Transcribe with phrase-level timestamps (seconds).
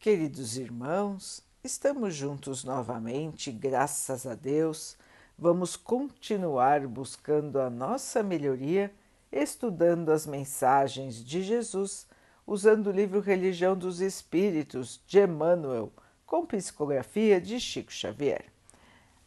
[0.00, 4.96] Queridos irmãos, estamos juntos novamente, graças a Deus.
[5.36, 8.94] Vamos continuar buscando a nossa melhoria,
[9.32, 12.06] estudando as mensagens de Jesus,
[12.46, 15.92] usando o livro Religião dos Espíritos de Emmanuel,
[16.24, 18.44] com psicografia de Chico Xavier.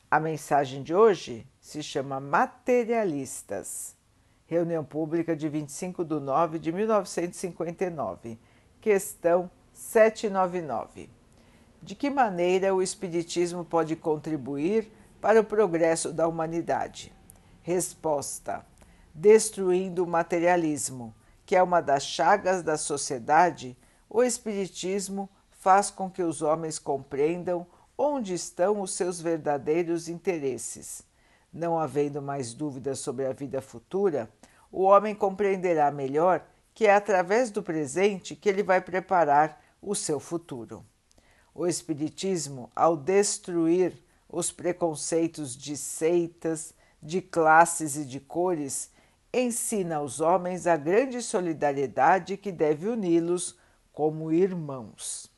[0.10, 3.94] A mensagem de hoje se chama Materialistas.
[4.48, 8.40] Reunião pública de 25 de nove de 1959.
[8.80, 9.52] Questão
[9.82, 11.10] 799.
[11.82, 17.12] De que maneira o Espiritismo pode contribuir para o progresso da humanidade?
[17.64, 18.64] Resposta:
[19.14, 21.14] destruindo o materialismo,
[21.46, 23.76] que é uma das chagas da sociedade,
[24.08, 27.66] o Espiritismo faz com que os homens compreendam
[27.98, 31.04] onde estão os seus verdadeiros interesses.
[31.52, 34.30] Não havendo mais dúvidas sobre a vida futura,
[34.72, 40.20] o homem compreenderá melhor que é através do presente que ele vai preparar o seu
[40.20, 40.86] futuro.
[41.54, 43.98] O Espiritismo, ao destruir
[44.30, 48.92] os preconceitos de seitas, de classes e de cores,
[49.34, 53.58] ensina aos homens a grande solidariedade que deve uni-los
[53.92, 55.30] como irmãos.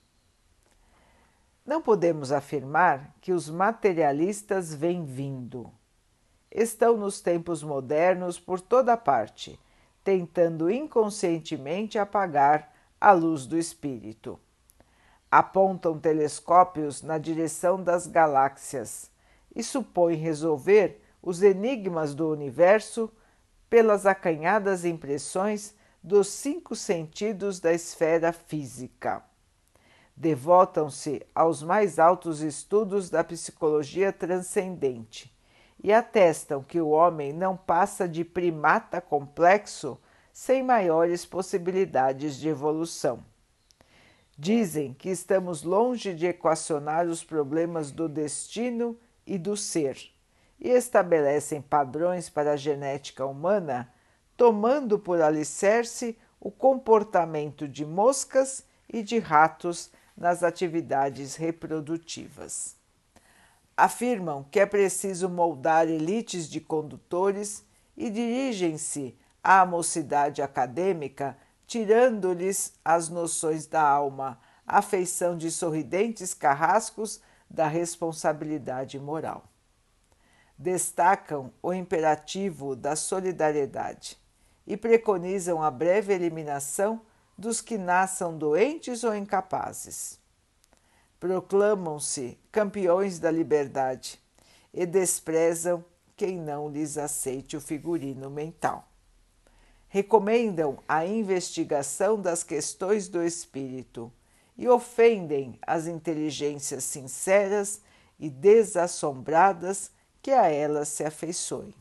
[1.66, 5.72] Não podemos afirmar que os materialistas vêm vindo
[6.54, 9.60] estão nos tempos modernos por toda parte,
[10.04, 12.73] tentando inconscientemente apagar
[13.04, 14.40] a luz do espírito.
[15.30, 19.12] Apontam telescópios na direção das galáxias
[19.54, 23.12] e supõem resolver os enigmas do universo
[23.70, 29.22] pelas acanhadas impressões dos cinco sentidos da esfera física.
[30.16, 35.30] Devotam-se aos mais altos estudos da psicologia transcendente
[35.84, 40.00] e atestam que o homem não passa de primata complexo
[40.34, 43.24] sem maiores possibilidades de evolução.
[44.38, 49.98] Dizem que estamos longe de equacionar os problemas do destino e do ser
[50.60, 53.94] e estabelecem padrões para a genética humana,
[54.36, 62.76] tomando por alicerce o comportamento de moscas e de ratos nas atividades reprodutivas
[63.76, 67.66] afirmam que é preciso moldar elites de condutores
[67.98, 71.38] e dirigem-se à mocidade acadêmica,
[71.68, 79.44] tirando-lhes as noções da alma, a feição de sorridentes carrascos da responsabilidade moral.
[80.58, 84.18] Destacam o imperativo da solidariedade
[84.66, 87.02] e preconizam a breve eliminação
[87.38, 90.24] dos que nasçam doentes ou incapazes
[91.24, 94.22] proclamam-se campeões da liberdade
[94.74, 95.82] e desprezam
[96.18, 98.86] quem não lhes aceite o figurino mental.
[99.94, 104.12] Recomendam a investigação das questões do espírito
[104.58, 107.80] e ofendem as inteligências sinceras
[108.20, 111.76] e desassombradas que a elas se afeiçoem.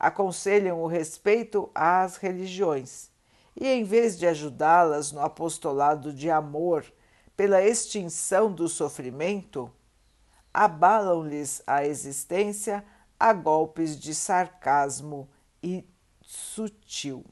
[0.00, 3.10] Aconselham o respeito às religiões
[3.54, 6.82] e, em vez de ajudá-las no apostolado de amor
[7.36, 9.70] pela extinção do sofrimento,
[10.50, 12.82] abalam-lhes a existência
[13.20, 15.28] a golpes de sarcasmo
[15.62, 15.86] e
[16.26, 17.24] sutil.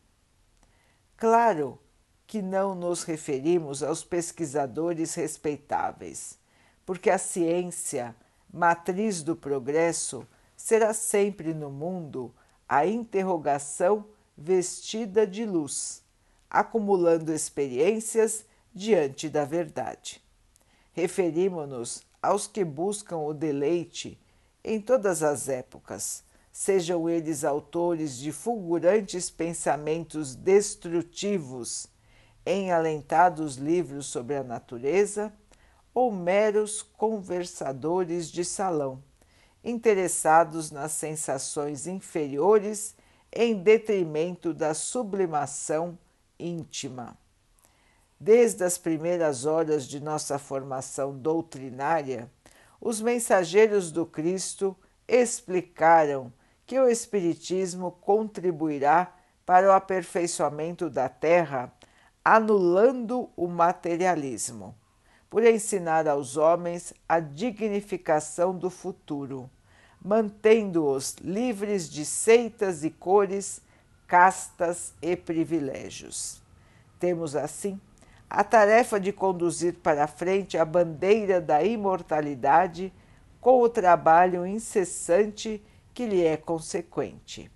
[1.16, 1.80] Claro
[2.26, 6.38] que não nos referimos aos pesquisadores respeitáveis,
[6.86, 8.14] porque a ciência,
[8.52, 12.32] matriz do progresso, será sempre no mundo
[12.68, 14.06] a interrogação
[14.38, 16.02] vestida de luz,
[16.48, 20.22] acumulando experiências diante da verdade.
[20.92, 24.18] Referimos-nos aos que buscam o deleite
[24.62, 26.24] em todas as épocas,
[26.56, 31.88] sejam eles autores de fulgurantes pensamentos destrutivos
[32.46, 35.32] em alentados livros sobre a natureza,
[35.92, 39.02] ou meros conversadores de salão,
[39.64, 42.94] interessados nas sensações inferiores
[43.32, 45.98] em detrimento da sublimação
[46.38, 47.18] íntima.
[48.20, 52.30] Desde as primeiras horas de nossa formação doutrinária,
[52.80, 54.76] os mensageiros do Cristo
[55.08, 56.32] explicaram
[56.66, 59.12] que o Espiritismo contribuirá
[59.44, 61.72] para o aperfeiçoamento da Terra,
[62.24, 64.74] anulando o materialismo,
[65.28, 69.50] por ensinar aos homens a dignificação do futuro,
[70.02, 73.60] mantendo-os livres de seitas e cores,
[74.06, 76.42] castas e privilégios.
[76.98, 77.78] Temos assim
[78.28, 82.92] a tarefa de conduzir para frente a bandeira da imortalidade
[83.40, 85.62] com o trabalho incessante
[85.94, 87.50] que lhe é consequente.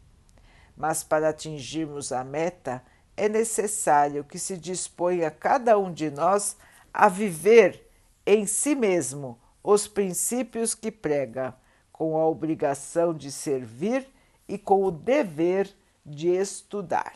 [0.76, 2.82] Mas para atingirmos a meta,
[3.16, 6.56] é necessário que se disponha cada um de nós
[6.94, 7.90] a viver
[8.24, 11.54] em si mesmo os princípios que prega,
[11.90, 14.08] com a obrigação de servir
[14.46, 15.74] e com o dever
[16.06, 17.14] de estudar.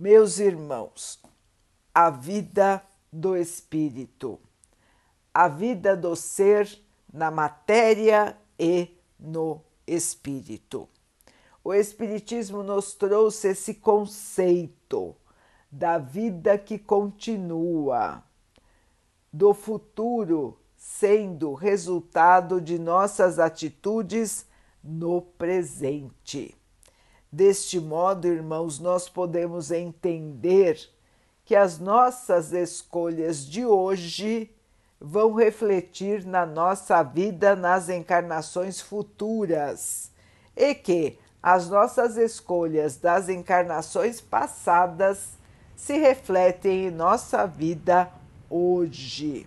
[0.00, 1.20] Meus irmãos,
[1.94, 2.82] a vida
[3.12, 4.40] do espírito,
[5.34, 6.82] a vida do ser
[7.12, 10.88] na matéria e no espírito.
[11.64, 15.14] O Espiritismo nos trouxe esse conceito
[15.70, 18.22] da vida que continua,
[19.32, 24.46] do futuro sendo resultado de nossas atitudes
[24.82, 26.54] no presente.
[27.30, 30.78] Deste modo, irmãos, nós podemos entender
[31.44, 34.50] que as nossas escolhas de hoje
[35.00, 40.10] vão refletir na nossa vida nas encarnações futuras
[40.56, 45.38] e que as nossas escolhas das encarnações passadas
[45.76, 48.10] se refletem em nossa vida
[48.50, 49.46] hoje.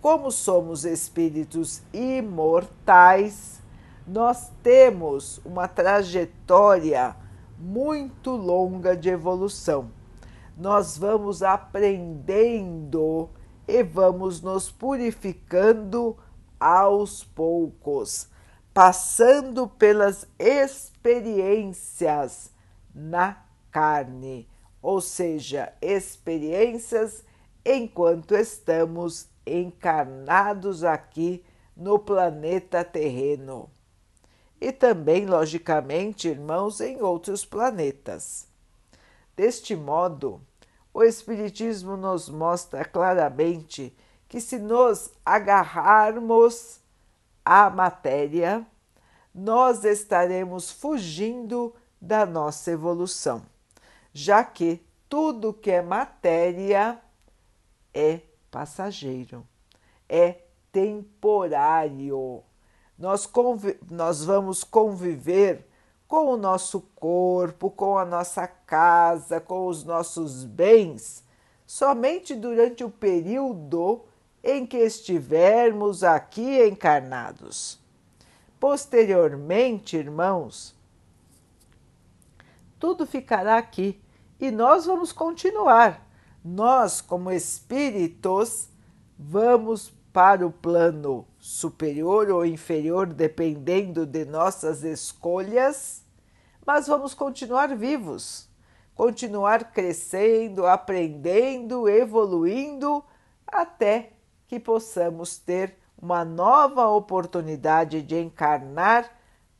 [0.00, 3.60] Como somos espíritos imortais,
[4.06, 7.16] nós temos uma trajetória
[7.58, 9.90] muito longa de evolução.
[10.58, 13.30] Nós vamos aprendendo
[13.66, 16.16] e vamos nos purificando
[16.58, 18.28] aos poucos,
[18.72, 22.50] passando pelas experiências
[22.94, 24.48] na carne,
[24.80, 27.24] ou seja, experiências
[27.64, 31.44] enquanto estamos encarnados aqui
[31.76, 33.70] no planeta terreno.
[34.60, 38.46] E também, logicamente, irmãos, em outros planetas.
[39.36, 40.40] Deste modo,
[40.94, 43.94] o Espiritismo nos mostra claramente
[44.28, 46.78] que, se nos agarrarmos
[47.44, 48.64] à matéria,
[49.34, 53.42] nós estaremos fugindo da nossa evolução,
[54.12, 57.00] já que tudo que é matéria
[57.92, 59.44] é passageiro,
[60.08, 62.44] é temporário.
[62.96, 63.28] Nós,
[63.90, 65.68] nós vamos conviver
[66.14, 71.24] com o nosso corpo, com a nossa casa, com os nossos bens,
[71.66, 74.04] somente durante o período
[74.40, 77.80] em que estivermos aqui encarnados.
[78.60, 80.76] Posteriormente, irmãos,
[82.78, 84.00] tudo ficará aqui
[84.38, 86.08] e nós vamos continuar.
[86.44, 88.68] Nós, como espíritos,
[89.18, 96.03] vamos para o plano superior ou inferior, dependendo de nossas escolhas
[96.66, 98.48] mas vamos continuar vivos,
[98.94, 103.04] continuar crescendo, aprendendo, evoluindo,
[103.46, 104.12] até
[104.46, 109.10] que possamos ter uma nova oportunidade de encarnar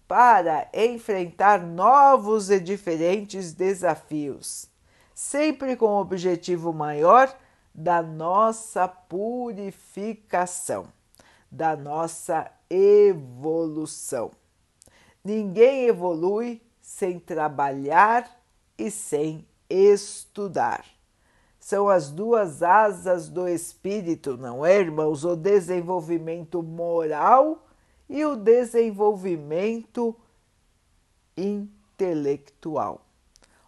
[0.07, 4.69] para enfrentar novos e diferentes desafios,
[5.15, 7.35] sempre com o objetivo maior
[7.75, 10.87] da nossa purificação,
[11.51, 14.31] da nossa evolução.
[15.25, 16.63] Ninguém evolui
[16.95, 18.41] sem trabalhar
[18.79, 20.85] e sem estudar.
[21.59, 25.25] São as duas asas do espírito, não é, irmãos?
[25.25, 27.67] O desenvolvimento moral
[28.09, 30.15] e o desenvolvimento
[31.37, 33.05] intelectual.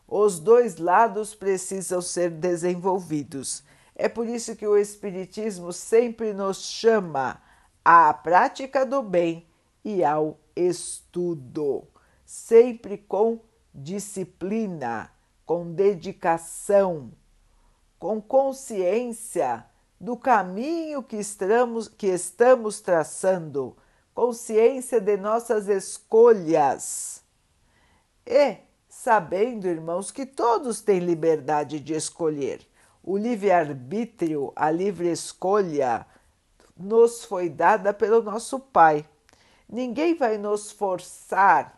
[0.07, 3.65] Os dois lados precisam ser desenvolvidos.
[3.97, 7.43] É por isso que o Espiritismo sempre nos chama
[7.85, 9.49] à prática do bem
[9.85, 11.89] e ao estudo
[12.27, 13.39] sempre com
[13.73, 15.13] disciplina,
[15.47, 17.13] com dedicação,
[18.01, 19.65] com consciência
[19.99, 23.77] do caminho que estamos, que estamos traçando,
[24.13, 27.23] consciência de nossas escolhas.
[28.27, 28.57] E
[28.89, 32.67] sabendo, irmãos, que todos têm liberdade de escolher.
[33.05, 36.05] O livre-arbítrio, a livre escolha,
[36.77, 39.09] nos foi dada pelo nosso Pai.
[39.69, 41.76] Ninguém vai nos forçar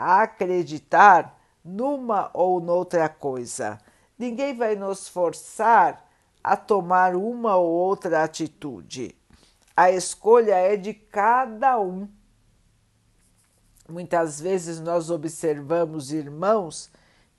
[0.00, 3.78] a acreditar numa ou noutra coisa.
[4.18, 6.08] Ninguém vai nos forçar
[6.42, 9.14] a tomar uma ou outra atitude.
[9.76, 12.08] A escolha é de cada um.
[13.86, 16.90] Muitas vezes nós observamos irmãos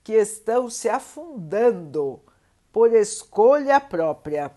[0.04, 2.20] que estão se afundando
[2.72, 4.52] por escolha própria.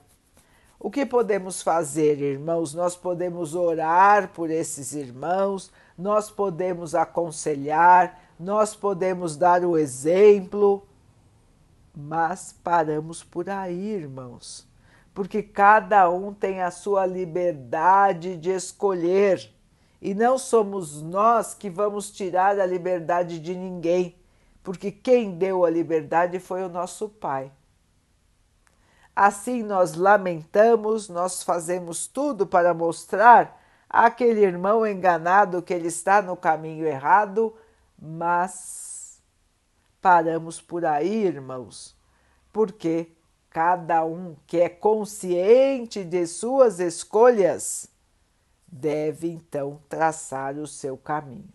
[0.80, 2.76] O que podemos fazer, irmãos?
[2.76, 10.86] Nós podemos orar por esses irmãos, nós podemos aconselhar, nós podemos dar o exemplo,
[11.96, 14.68] mas paramos por aí, irmãos,
[15.14, 19.52] porque cada um tem a sua liberdade de escolher.
[20.02, 24.16] E não somos nós que vamos tirar a liberdade de ninguém,
[24.62, 27.52] porque quem deu a liberdade foi o nosso Pai.
[29.16, 33.65] Assim nós lamentamos, nós fazemos tudo para mostrar
[33.96, 37.56] àquele irmão enganado que ele está no caminho errado,
[37.98, 39.22] mas
[40.02, 41.96] paramos por aí, irmãos,
[42.52, 43.10] porque
[43.50, 47.88] cada um que é consciente de suas escolhas
[48.68, 51.54] deve então traçar o seu caminho.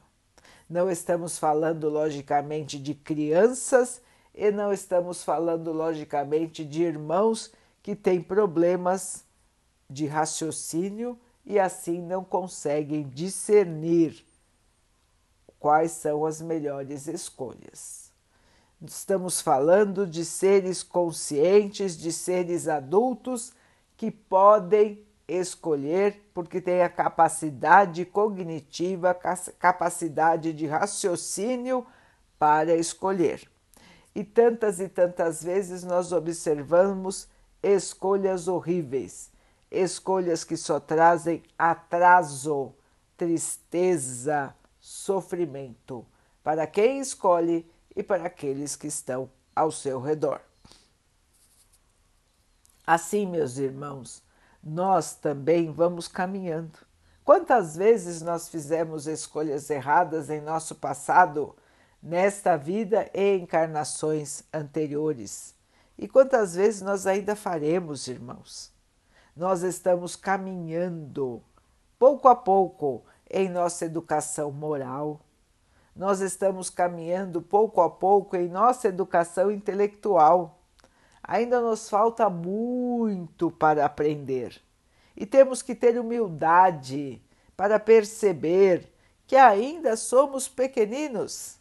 [0.67, 4.01] Não estamos falando, logicamente, de crianças
[4.35, 9.27] e não estamos falando, logicamente, de irmãos que têm problemas
[9.91, 11.19] de raciocínio
[11.51, 14.25] e assim não conseguem discernir
[15.59, 18.13] quais são as melhores escolhas.
[18.81, 23.53] Estamos falando de seres conscientes, de seres adultos
[23.97, 29.13] que podem escolher porque têm a capacidade cognitiva,
[29.59, 31.85] capacidade de raciocínio
[32.39, 33.51] para escolher.
[34.15, 37.27] E tantas e tantas vezes nós observamos
[37.61, 39.31] escolhas horríveis,
[39.71, 42.75] escolhas que só trazem atraso,
[43.17, 46.07] tristeza, sofrimento
[46.43, 50.41] para quem escolhe e para aqueles que estão ao seu redor.
[52.87, 54.23] Assim, meus irmãos,
[54.63, 56.79] nós também vamos caminhando.
[57.25, 61.55] Quantas vezes nós fizemos escolhas erradas em nosso passado,
[62.03, 65.55] nesta vida e encarnações anteriores?
[65.97, 68.73] E quantas vezes nós ainda faremos, irmãos?
[69.37, 71.43] Nós estamos caminhando,
[71.99, 75.21] pouco a pouco, em nossa educação moral.
[75.95, 80.59] Nós estamos caminhando pouco a pouco em nossa educação intelectual.
[81.23, 84.61] Ainda nos falta muito para aprender
[85.21, 87.23] e temos que ter humildade
[87.55, 88.91] para perceber
[89.27, 91.59] que ainda somos pequeninos.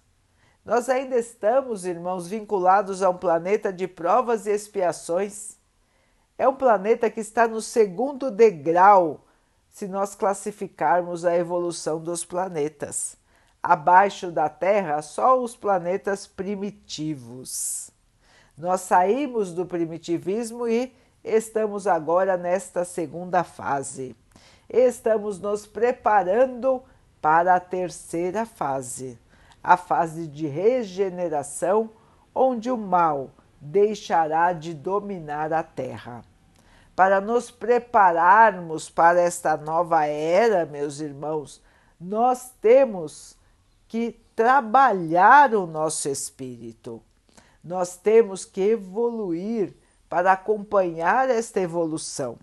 [0.64, 5.58] Nós ainda estamos, irmãos, vinculados a um planeta de provas e expiações.
[6.40, 9.26] É um planeta que está no segundo degrau
[9.68, 13.18] se nós classificarmos a evolução dos planetas.
[13.62, 17.92] Abaixo da Terra, só os planetas primitivos.
[18.58, 24.16] Nós saímos do primitivismo e estamos agora nesta segunda fase.
[24.70, 26.82] Estamos nos preparando
[27.22, 29.20] para a terceira fase,
[29.62, 31.90] a fase de regeneração,
[32.34, 33.30] onde o mal
[33.62, 36.24] deixará de dominar a Terra
[37.00, 41.62] para nos prepararmos para esta nova era, meus irmãos,
[41.98, 43.38] nós temos
[43.88, 47.02] que trabalhar o nosso espírito.
[47.64, 49.74] Nós temos que evoluir
[50.10, 52.38] para acompanhar esta evolução.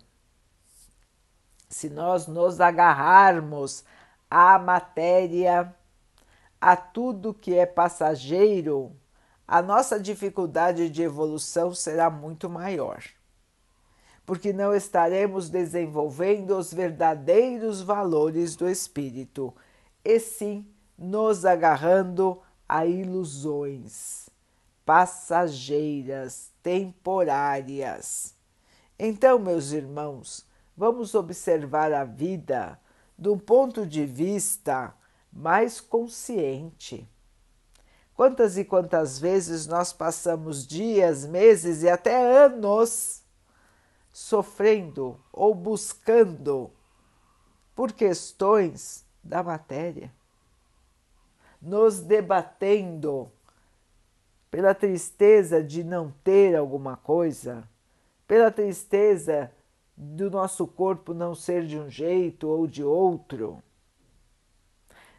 [1.69, 3.85] Se nós nos agarrarmos
[4.27, 5.71] à matéria,
[6.59, 8.91] a tudo que é passageiro,
[9.47, 13.01] a nossa dificuldade de evolução será muito maior
[14.27, 19.55] porque não estaremos desenvolvendo os verdadeiros valores do espírito,
[20.03, 24.29] e sim nos agarrando a ilusões
[24.85, 28.35] passageiras, temporárias.
[28.99, 32.77] Então, meus irmãos, vamos observar a vida
[33.17, 34.93] de um ponto de vista
[35.31, 37.07] mais consciente.
[38.17, 43.23] Quantas e quantas vezes nós passamos dias, meses e até anos
[44.11, 46.71] sofrendo ou buscando
[47.75, 50.11] por questões da matéria,
[51.61, 53.31] nos debatendo
[54.49, 57.69] pela tristeza de não ter alguma coisa,
[58.27, 59.51] pela tristeza
[59.95, 63.61] do nosso corpo não ser de um jeito ou de outro.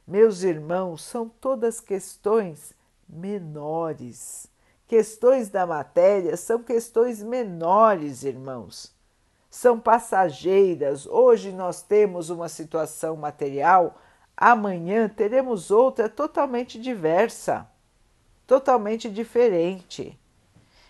[0.04, 2.76] Meus irmãos, são todas questões
[3.08, 4.48] menores
[4.88, 8.96] Questões da matéria são questões menores, irmãos.
[9.50, 11.06] São passageiras.
[11.06, 13.98] Hoje nós temos uma situação material,
[14.34, 17.70] amanhã teremos outra totalmente diversa,
[18.46, 20.18] totalmente diferente.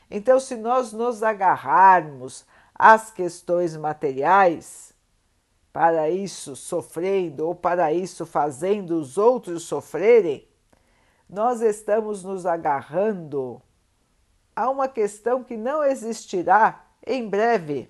[0.08, 4.94] Então, se nós nos agarrarmos às questões materiais,
[5.72, 10.47] para isso sofrendo ou para isso fazendo os outros sofrerem,
[11.28, 13.60] nós estamos nos agarrando
[14.56, 17.88] a uma questão que não existirá em breve.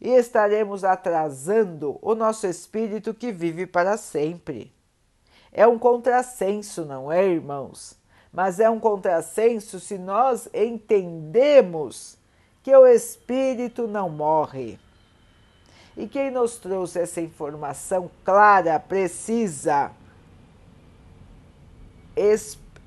[0.00, 4.72] E estaremos atrasando o nosso espírito que vive para sempre.
[5.50, 7.98] É um contrassenso, não é, irmãos?
[8.32, 12.18] Mas é um contrassenso se nós entendemos
[12.62, 14.78] que o espírito não morre.
[15.96, 19.90] E quem nos trouxe essa informação clara, precisa,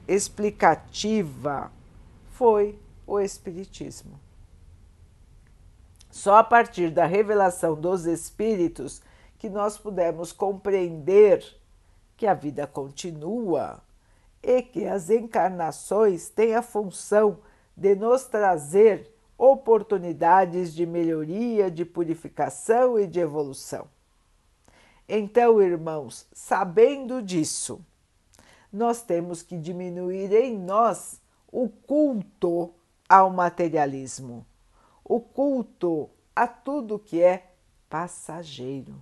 [0.08, 1.72] explicativa,
[2.32, 4.20] foi o Espiritismo.
[6.10, 9.02] Só a partir da revelação dos Espíritos
[9.38, 11.46] que nós pudemos compreender
[12.18, 13.82] que a vida continua
[14.44, 17.40] e que as encarnações têm a função
[17.76, 23.88] de nos trazer oportunidades de melhoria, de purificação e de evolução.
[25.08, 27.84] Então, irmãos, sabendo disso,
[28.72, 31.20] nós temos que diminuir em nós
[31.52, 32.74] o culto
[33.08, 34.46] ao materialismo,
[35.04, 37.52] o culto a tudo que é
[37.90, 38.96] passageiro.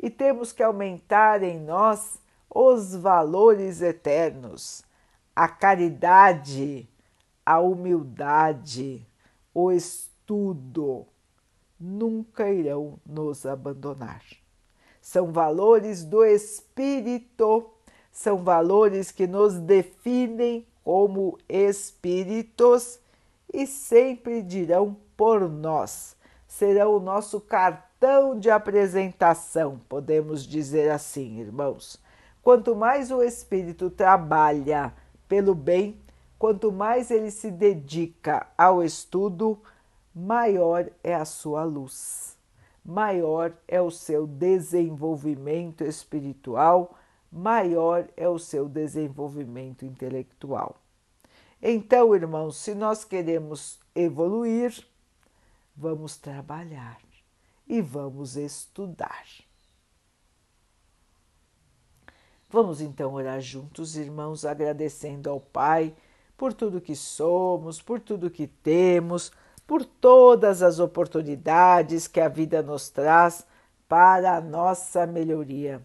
[0.00, 4.84] E temos que aumentar em nós os valores eternos,
[5.34, 6.88] a caridade,
[7.44, 9.06] a humildade,
[9.52, 11.06] o estudo.
[11.78, 14.22] Nunca irão nos abandonar.
[15.00, 17.70] São valores do espírito,
[18.12, 22.98] são valores que nos definem como espíritos
[23.52, 26.16] e sempre dirão por nós.
[26.46, 32.00] Serão o nosso cartão de apresentação, podemos dizer assim, irmãos.
[32.42, 34.94] Quanto mais o espírito trabalha
[35.28, 36.00] pelo bem,
[36.38, 39.60] quanto mais ele se dedica ao estudo,
[40.14, 42.36] maior é a sua luz,
[42.84, 46.97] maior é o seu desenvolvimento espiritual,
[47.30, 50.80] maior é o seu desenvolvimento intelectual.
[51.60, 54.86] Então, irmãos, se nós queremos evoluir,
[55.76, 57.00] vamos trabalhar
[57.66, 59.26] e vamos estudar.
[62.50, 65.94] Vamos então orar juntos, irmãos, agradecendo ao Pai
[66.36, 69.30] por tudo que somos, por tudo que temos,
[69.66, 73.46] por todas as oportunidades que a vida nos traz
[73.86, 75.84] para a nossa melhoria.